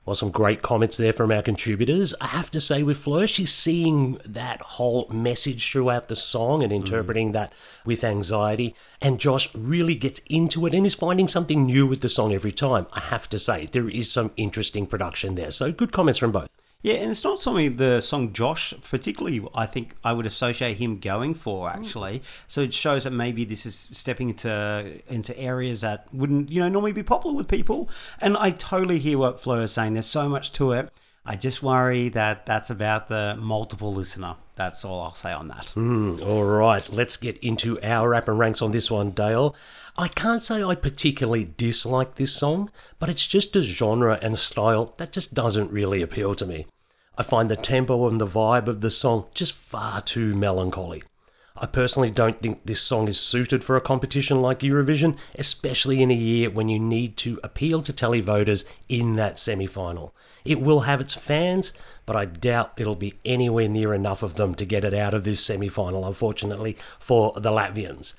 Well, 0.05 0.15
some 0.15 0.31
great 0.31 0.61
comments 0.61 0.97
there 0.97 1.13
from 1.13 1.31
our 1.31 1.41
contributors. 1.41 2.13
I 2.19 2.27
have 2.27 2.51
to 2.51 2.59
say, 2.59 2.83
with 2.83 2.97
Fleur, 2.97 3.25
she's 3.25 3.53
seeing 3.53 4.17
that 4.25 4.59
whole 4.61 5.07
message 5.09 5.71
throughout 5.71 6.09
the 6.09 6.15
song 6.17 6.61
and 6.61 6.73
mm. 6.73 6.75
interpreting 6.75 7.31
that 7.31 7.53
with 7.85 8.03
anxiety. 8.03 8.75
And 9.01 9.17
Josh 9.17 9.47
really 9.55 9.95
gets 9.95 10.19
into 10.27 10.65
it 10.65 10.73
and 10.73 10.85
is 10.85 10.93
finding 10.93 11.29
something 11.29 11.65
new 11.65 11.87
with 11.87 12.01
the 12.01 12.09
song 12.09 12.33
every 12.33 12.51
time. 12.51 12.85
I 12.91 12.99
have 12.99 13.29
to 13.29 13.39
say, 13.39 13.67
there 13.67 13.89
is 13.89 14.11
some 14.11 14.31
interesting 14.35 14.87
production 14.87 15.35
there. 15.35 15.51
So, 15.51 15.71
good 15.71 15.93
comments 15.93 16.19
from 16.19 16.33
both. 16.33 16.49
Yeah, 16.83 16.95
and 16.95 17.11
it's 17.11 17.23
not 17.23 17.39
something 17.39 17.77
the 17.77 18.01
song 18.01 18.33
Josh, 18.33 18.73
particularly, 18.89 19.41
I 19.55 19.65
think 19.65 19.95
I 20.03 20.11
would 20.11 20.25
associate 20.25 20.77
him 20.77 20.99
going 20.99 21.33
for 21.33 21.69
mm. 21.69 21.73
actually. 21.73 22.21
So 22.45 22.59
it 22.59 22.73
shows 22.73 23.05
that 23.05 23.11
maybe 23.11 23.45
this 23.45 23.65
is 23.65 23.87
stepping 23.93 24.29
into 24.29 24.99
into 25.07 25.37
areas 25.39 25.79
that 25.81 26.13
wouldn't 26.13 26.51
you 26.51 26.59
know 26.59 26.67
normally 26.67 26.91
be 26.91 27.01
popular 27.01 27.35
with 27.35 27.47
people. 27.47 27.89
And 28.19 28.35
I 28.35 28.49
totally 28.51 28.99
hear 28.99 29.17
what 29.17 29.39
Fleur 29.39 29.61
is 29.63 29.71
saying. 29.71 29.93
There's 29.93 30.05
so 30.05 30.27
much 30.27 30.51
to 30.53 30.73
it. 30.73 30.91
I 31.25 31.37
just 31.37 31.63
worry 31.63 32.09
that 32.09 32.45
that's 32.45 32.69
about 32.69 33.07
the 33.07 33.37
multiple 33.39 33.93
listener. 33.93 34.35
That's 34.55 34.85
all 34.85 35.01
I'll 35.01 35.15
say 35.15 35.31
on 35.31 35.47
that. 35.47 35.69
Hmm, 35.69 36.17
all 36.21 36.43
right, 36.43 36.87
let's 36.91 37.17
get 37.17 37.37
into 37.37 37.81
our 37.81 38.09
wrap 38.09 38.27
and 38.27 38.37
ranks 38.37 38.61
on 38.61 38.71
this 38.71 38.91
one, 38.91 39.11
Dale. 39.11 39.55
I 39.97 40.07
can't 40.07 40.43
say 40.43 40.63
I 40.63 40.75
particularly 40.75 41.53
dislike 41.57 42.15
this 42.15 42.33
song, 42.33 42.71
but 42.99 43.09
it's 43.09 43.25
just 43.27 43.55
a 43.55 43.63
genre 43.63 44.19
and 44.21 44.37
style 44.37 44.93
that 44.97 45.11
just 45.11 45.33
doesn't 45.33 45.71
really 45.71 46.01
appeal 46.01 46.35
to 46.35 46.45
me. 46.45 46.67
I 47.17 47.23
find 47.23 47.49
the 47.49 47.55
tempo 47.55 48.07
and 48.07 48.19
the 48.19 48.27
vibe 48.27 48.67
of 48.67 48.81
the 48.81 48.89
song 48.89 49.25
just 49.33 49.53
far 49.53 50.01
too 50.01 50.33
melancholy. 50.33 51.03
I 51.63 51.65
personally 51.65 52.11
don't 52.11 52.37
think 52.41 52.65
this 52.65 52.81
song 52.81 53.07
is 53.07 53.17
suited 53.17 53.63
for 53.63 53.77
a 53.77 53.81
competition 53.81 54.41
like 54.41 54.59
Eurovision, 54.59 55.15
especially 55.35 56.01
in 56.03 56.11
a 56.11 56.13
year 56.13 56.49
when 56.49 56.67
you 56.67 56.77
need 56.77 57.15
to 57.17 57.39
appeal 57.41 57.81
to 57.83 57.93
televoters 57.93 58.65
in 58.89 59.15
that 59.15 59.39
semi 59.39 59.65
final. 59.65 60.13
It 60.43 60.59
will 60.59 60.81
have 60.81 60.99
its 60.99 61.13
fans, 61.13 61.71
but 62.05 62.17
I 62.17 62.25
doubt 62.25 62.73
it'll 62.75 62.97
be 62.97 63.13
anywhere 63.23 63.69
near 63.69 63.93
enough 63.93 64.23
of 64.23 64.35
them 64.35 64.55
to 64.55 64.65
get 64.65 64.83
it 64.83 64.93
out 64.93 65.13
of 65.13 65.23
this 65.23 65.39
semi 65.39 65.69
final, 65.69 66.05
unfortunately, 66.05 66.75
for 66.99 67.31
the 67.37 67.51
Latvians. 67.51 68.13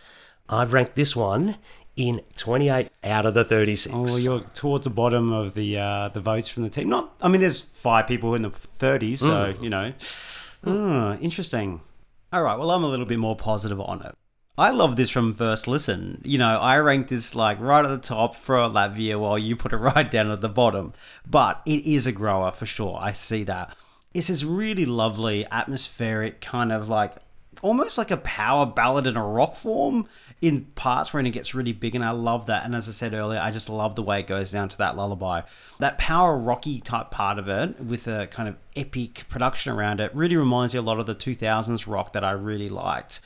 I've 0.48 0.72
ranked 0.72 0.94
this 0.94 1.14
one 1.14 1.58
in 1.96 2.22
28 2.36 2.88
out 3.04 3.26
of 3.26 3.34
the 3.34 3.44
36. 3.44 3.94
Oh, 3.94 4.16
you're 4.16 4.40
towards 4.54 4.84
the 4.84 4.90
bottom 4.90 5.34
of 5.34 5.52
the 5.52 5.76
uh, 5.76 6.08
the 6.08 6.22
votes 6.22 6.48
from 6.48 6.62
the 6.62 6.70
team. 6.70 6.88
Not, 6.88 7.14
I 7.20 7.28
mean, 7.28 7.42
there's 7.42 7.60
five 7.60 8.06
people 8.06 8.34
in 8.34 8.40
the 8.40 8.52
30s, 8.78 9.18
so 9.18 9.52
you 9.60 9.68
know, 9.68 9.92
Hmm, 10.64 11.22
interesting. 11.22 11.82
All 12.34 12.42
right, 12.42 12.58
well, 12.58 12.72
I'm 12.72 12.82
a 12.82 12.88
little 12.88 13.06
bit 13.06 13.20
more 13.20 13.36
positive 13.36 13.80
on 13.80 14.02
it. 14.02 14.16
I 14.58 14.70
love 14.70 14.96
this 14.96 15.08
from 15.08 15.34
first 15.34 15.68
listen. 15.68 16.20
You 16.24 16.36
know, 16.38 16.58
I 16.58 16.78
ranked 16.78 17.10
this 17.10 17.36
like 17.36 17.60
right 17.60 17.84
at 17.84 17.88
the 17.88 17.96
top 17.96 18.34
for 18.34 18.56
Latvia, 18.56 19.20
while 19.20 19.38
you 19.38 19.54
put 19.54 19.72
it 19.72 19.76
right 19.94 20.10
down 20.10 20.32
at 20.32 20.40
the 20.40 20.48
bottom. 20.48 20.94
But 21.24 21.62
it 21.64 21.86
is 21.86 22.08
a 22.08 22.12
grower 22.12 22.50
for 22.50 22.66
sure. 22.66 22.98
I 23.00 23.12
see 23.12 23.44
that. 23.44 23.76
It's 24.14 24.26
this 24.26 24.42
really 24.42 24.84
lovely, 24.84 25.46
atmospheric 25.52 26.40
kind 26.40 26.72
of 26.72 26.88
like 26.88 27.18
almost 27.64 27.96
like 27.96 28.10
a 28.10 28.18
power 28.18 28.66
ballad 28.66 29.06
in 29.06 29.16
a 29.16 29.26
rock 29.26 29.56
form 29.56 30.06
in 30.42 30.66
parts 30.74 31.14
when 31.14 31.26
it 31.26 31.30
gets 31.30 31.54
really 31.54 31.72
big 31.72 31.94
and 31.94 32.04
I 32.04 32.10
love 32.10 32.44
that 32.46 32.66
and 32.66 32.74
as 32.74 32.88
I 32.90 32.92
said 32.92 33.14
earlier 33.14 33.40
I 33.40 33.50
just 33.50 33.70
love 33.70 33.96
the 33.96 34.02
way 34.02 34.20
it 34.20 34.26
goes 34.26 34.50
down 34.50 34.68
to 34.68 34.78
that 34.78 34.96
lullaby 34.96 35.40
that 35.78 35.96
power 35.96 36.36
rocky 36.36 36.82
type 36.82 37.10
part 37.10 37.38
of 37.38 37.48
it 37.48 37.80
with 37.80 38.06
a 38.06 38.26
kind 38.26 38.50
of 38.50 38.56
epic 38.76 39.24
production 39.30 39.72
around 39.72 39.98
it 40.00 40.14
really 40.14 40.36
reminds 40.36 40.74
me 40.74 40.78
a 40.78 40.82
lot 40.82 41.00
of 41.00 41.06
the 41.06 41.14
2000s 41.14 41.86
rock 41.90 42.12
that 42.12 42.22
I 42.22 42.32
really 42.32 42.68
liked 42.68 43.20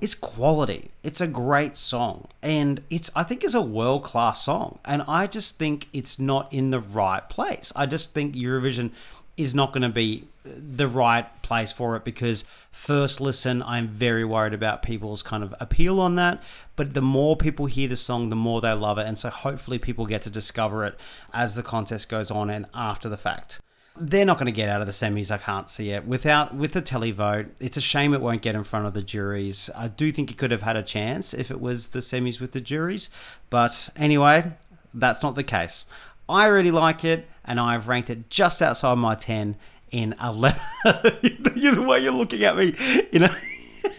it's 0.00 0.14
quality. 0.14 0.92
It's 1.02 1.20
a 1.20 1.26
great 1.26 1.76
song. 1.76 2.28
And 2.40 2.82
it's 2.88 3.10
I 3.14 3.22
think 3.22 3.44
it's 3.44 3.52
a 3.52 3.60
world-class 3.60 4.42
song. 4.42 4.78
And 4.86 5.02
I 5.06 5.26
just 5.26 5.58
think 5.58 5.88
it's 5.92 6.18
not 6.18 6.50
in 6.50 6.70
the 6.70 6.80
right 6.80 7.28
place. 7.28 7.70
I 7.76 7.84
just 7.84 8.14
think 8.14 8.34
Eurovision 8.34 8.92
is 9.36 9.54
not 9.54 9.74
going 9.74 9.82
to 9.82 9.90
be 9.90 10.26
the 10.44 10.88
right 10.88 11.42
place 11.42 11.72
for 11.72 11.96
it 11.96 12.04
because 12.04 12.44
first 12.70 13.20
listen 13.20 13.62
I'm 13.62 13.88
very 13.88 14.24
worried 14.24 14.54
about 14.54 14.82
people's 14.82 15.22
kind 15.22 15.42
of 15.42 15.54
appeal 15.60 16.00
on 16.00 16.14
that 16.14 16.42
but 16.76 16.94
the 16.94 17.02
more 17.02 17.36
people 17.36 17.66
hear 17.66 17.88
the 17.88 17.96
song 17.96 18.30
the 18.30 18.36
more 18.36 18.62
they 18.62 18.72
love 18.72 18.96
it 18.96 19.06
and 19.06 19.18
so 19.18 19.28
hopefully 19.28 19.78
people 19.78 20.06
get 20.06 20.22
to 20.22 20.30
discover 20.30 20.86
it 20.86 20.98
as 21.34 21.54
the 21.54 21.62
contest 21.62 22.08
goes 22.08 22.30
on 22.30 22.48
and 22.48 22.66
after 22.72 23.08
the 23.08 23.18
fact 23.18 23.60
they're 24.00 24.24
not 24.24 24.38
going 24.38 24.46
to 24.46 24.52
get 24.52 24.68
out 24.68 24.80
of 24.80 24.86
the 24.86 24.92
semis. 24.92 25.30
I 25.30 25.36
can't 25.36 25.68
see 25.68 25.90
it 25.90 26.06
without 26.06 26.54
with 26.54 26.72
the 26.72 26.80
televote. 26.80 27.50
It's 27.60 27.76
a 27.76 27.82
shame 27.82 28.14
it 28.14 28.20
won't 28.20 28.40
get 28.40 28.54
in 28.54 28.64
front 28.64 28.86
of 28.86 28.94
the 28.94 29.02
juries. 29.02 29.68
I 29.74 29.88
do 29.88 30.10
think 30.10 30.30
it 30.30 30.38
could 30.38 30.50
have 30.50 30.62
had 30.62 30.76
a 30.76 30.82
chance 30.82 31.34
if 31.34 31.50
it 31.50 31.60
was 31.60 31.88
the 31.88 31.98
semis 31.98 32.40
with 32.40 32.52
the 32.52 32.60
juries, 32.60 33.10
but 33.50 33.90
anyway, 33.96 34.52
that's 34.94 35.22
not 35.22 35.34
the 35.34 35.44
case. 35.44 35.84
I 36.28 36.46
really 36.46 36.70
like 36.70 37.04
it, 37.04 37.28
and 37.44 37.58
I've 37.58 37.88
ranked 37.88 38.08
it 38.08 38.30
just 38.30 38.62
outside 38.62 38.96
my 38.96 39.16
ten 39.16 39.56
in 39.90 40.14
eleven. 40.22 40.60
the 40.84 41.84
way 41.86 42.00
you're 42.00 42.12
looking 42.12 42.42
at 42.44 42.56
me 42.56 42.74
in 43.12 43.24
a, 43.24 43.36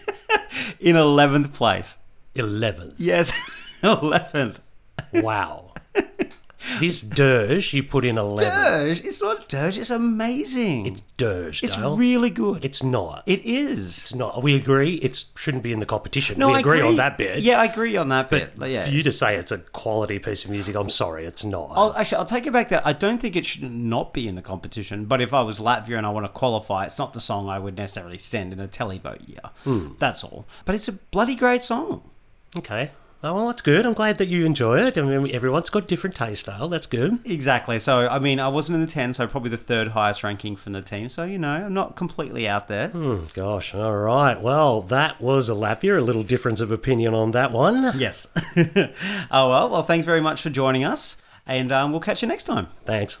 in 0.80 0.96
eleventh 0.96 1.52
place. 1.52 1.98
11th. 2.34 2.94
Yes, 2.96 3.32
eleventh. 3.82 4.58
Wow. 5.12 5.71
This 6.82 7.00
dirge 7.00 7.72
you 7.72 7.82
put 7.82 8.04
in 8.04 8.16
11th. 8.16 8.40
Dirge, 8.40 9.00
it's 9.04 9.22
not 9.22 9.48
dirge. 9.48 9.78
It's 9.78 9.90
amazing. 9.90 10.86
It's 10.86 11.02
dirge, 11.16 11.62
It's 11.62 11.76
Dale. 11.76 11.96
really 11.96 12.28
good. 12.30 12.64
It's 12.64 12.82
not. 12.82 13.22
It 13.26 13.44
is. 13.44 13.98
It's 13.98 14.14
not. 14.14 14.42
We 14.42 14.56
agree 14.56 14.96
it 14.96 15.24
shouldn't 15.36 15.62
be 15.62 15.72
in 15.72 15.78
the 15.78 15.86
competition. 15.86 16.38
No, 16.38 16.48
we 16.48 16.54
I 16.56 16.60
agree, 16.60 16.80
on 16.82 16.96
that 16.96 17.16
bit. 17.16 17.38
Yeah, 17.40 17.60
I 17.60 17.66
agree 17.66 17.96
on 17.96 18.08
that 18.08 18.28
bit. 18.28 18.50
But 18.56 18.62
Like, 18.62 18.72
yeah. 18.72 18.84
for 18.84 18.90
you 18.90 19.02
to 19.04 19.12
say 19.12 19.36
it's 19.36 19.52
a 19.52 19.58
quality 19.58 20.18
piece 20.18 20.44
of 20.44 20.50
music, 20.50 20.74
I'm 20.74 20.90
sorry, 20.90 21.24
it's 21.24 21.44
not. 21.44 21.70
I'll, 21.72 21.94
actually, 21.96 22.18
I'll 22.18 22.24
take 22.26 22.46
it 22.46 22.52
back. 22.52 22.68
That 22.70 22.86
I 22.86 22.92
don't 22.92 23.18
think 23.18 23.36
it 23.36 23.46
should 23.46 23.62
not 23.72 24.12
be 24.12 24.28
in 24.28 24.34
the 24.34 24.42
competition. 24.42 25.04
But 25.06 25.20
if 25.20 25.32
I 25.32 25.42
was 25.42 25.60
Latvia 25.60 25.96
and 25.96 26.06
I 26.06 26.10
want 26.10 26.26
to 26.26 26.32
qualify, 26.32 26.84
it's 26.86 26.98
not 26.98 27.12
the 27.12 27.20
song 27.20 27.48
I 27.48 27.58
would 27.58 27.76
necessarily 27.76 28.18
send 28.18 28.52
in 28.52 28.60
a 28.60 28.68
televote 28.68 29.28
year. 29.28 29.50
Hmm. 29.64 29.92
That's 29.98 30.24
all. 30.24 30.46
But 30.64 30.74
it's 30.74 30.88
a 30.88 30.92
bloody 30.92 31.36
great 31.36 31.62
song. 31.62 32.02
okay. 32.58 32.90
Oh, 33.24 33.34
well, 33.34 33.46
that's 33.46 33.60
good. 33.60 33.86
I'm 33.86 33.92
glad 33.92 34.18
that 34.18 34.26
you 34.26 34.44
enjoy 34.44 34.84
it. 34.84 34.98
I 34.98 35.02
mean, 35.02 35.32
everyone's 35.32 35.70
got 35.70 35.86
different 35.86 36.16
taste 36.16 36.40
style. 36.40 36.68
That's 36.68 36.86
good. 36.86 37.20
Exactly. 37.24 37.78
So 37.78 38.08
I 38.08 38.18
mean, 38.18 38.40
I 38.40 38.48
wasn't 38.48 38.76
in 38.76 38.80
the 38.80 38.90
ten, 38.90 39.14
so 39.14 39.28
probably 39.28 39.50
the 39.50 39.56
third 39.56 39.88
highest 39.88 40.24
ranking 40.24 40.56
from 40.56 40.72
the 40.72 40.82
team. 40.82 41.08
So 41.08 41.22
you 41.22 41.38
know, 41.38 41.50
I'm 41.50 41.74
not 41.74 41.94
completely 41.94 42.48
out 42.48 42.66
there. 42.66 42.88
Hmm, 42.88 43.26
gosh. 43.32 43.74
All 43.74 43.94
right. 43.96 44.40
Well, 44.40 44.82
that 44.82 45.20
was 45.20 45.48
a 45.48 45.54
Latvia. 45.54 45.98
A 45.98 46.00
little 46.00 46.24
difference 46.24 46.60
of 46.60 46.72
opinion 46.72 47.14
on 47.14 47.30
that 47.30 47.52
one. 47.52 47.96
Yes. 47.96 48.26
oh 48.56 49.48
well. 49.48 49.68
Well, 49.68 49.82
thanks 49.84 50.04
very 50.04 50.20
much 50.20 50.42
for 50.42 50.50
joining 50.50 50.84
us, 50.84 51.16
and 51.46 51.70
um, 51.70 51.92
we'll 51.92 52.00
catch 52.00 52.22
you 52.22 52.28
next 52.28 52.44
time. 52.44 52.66
Thanks. 52.84 53.20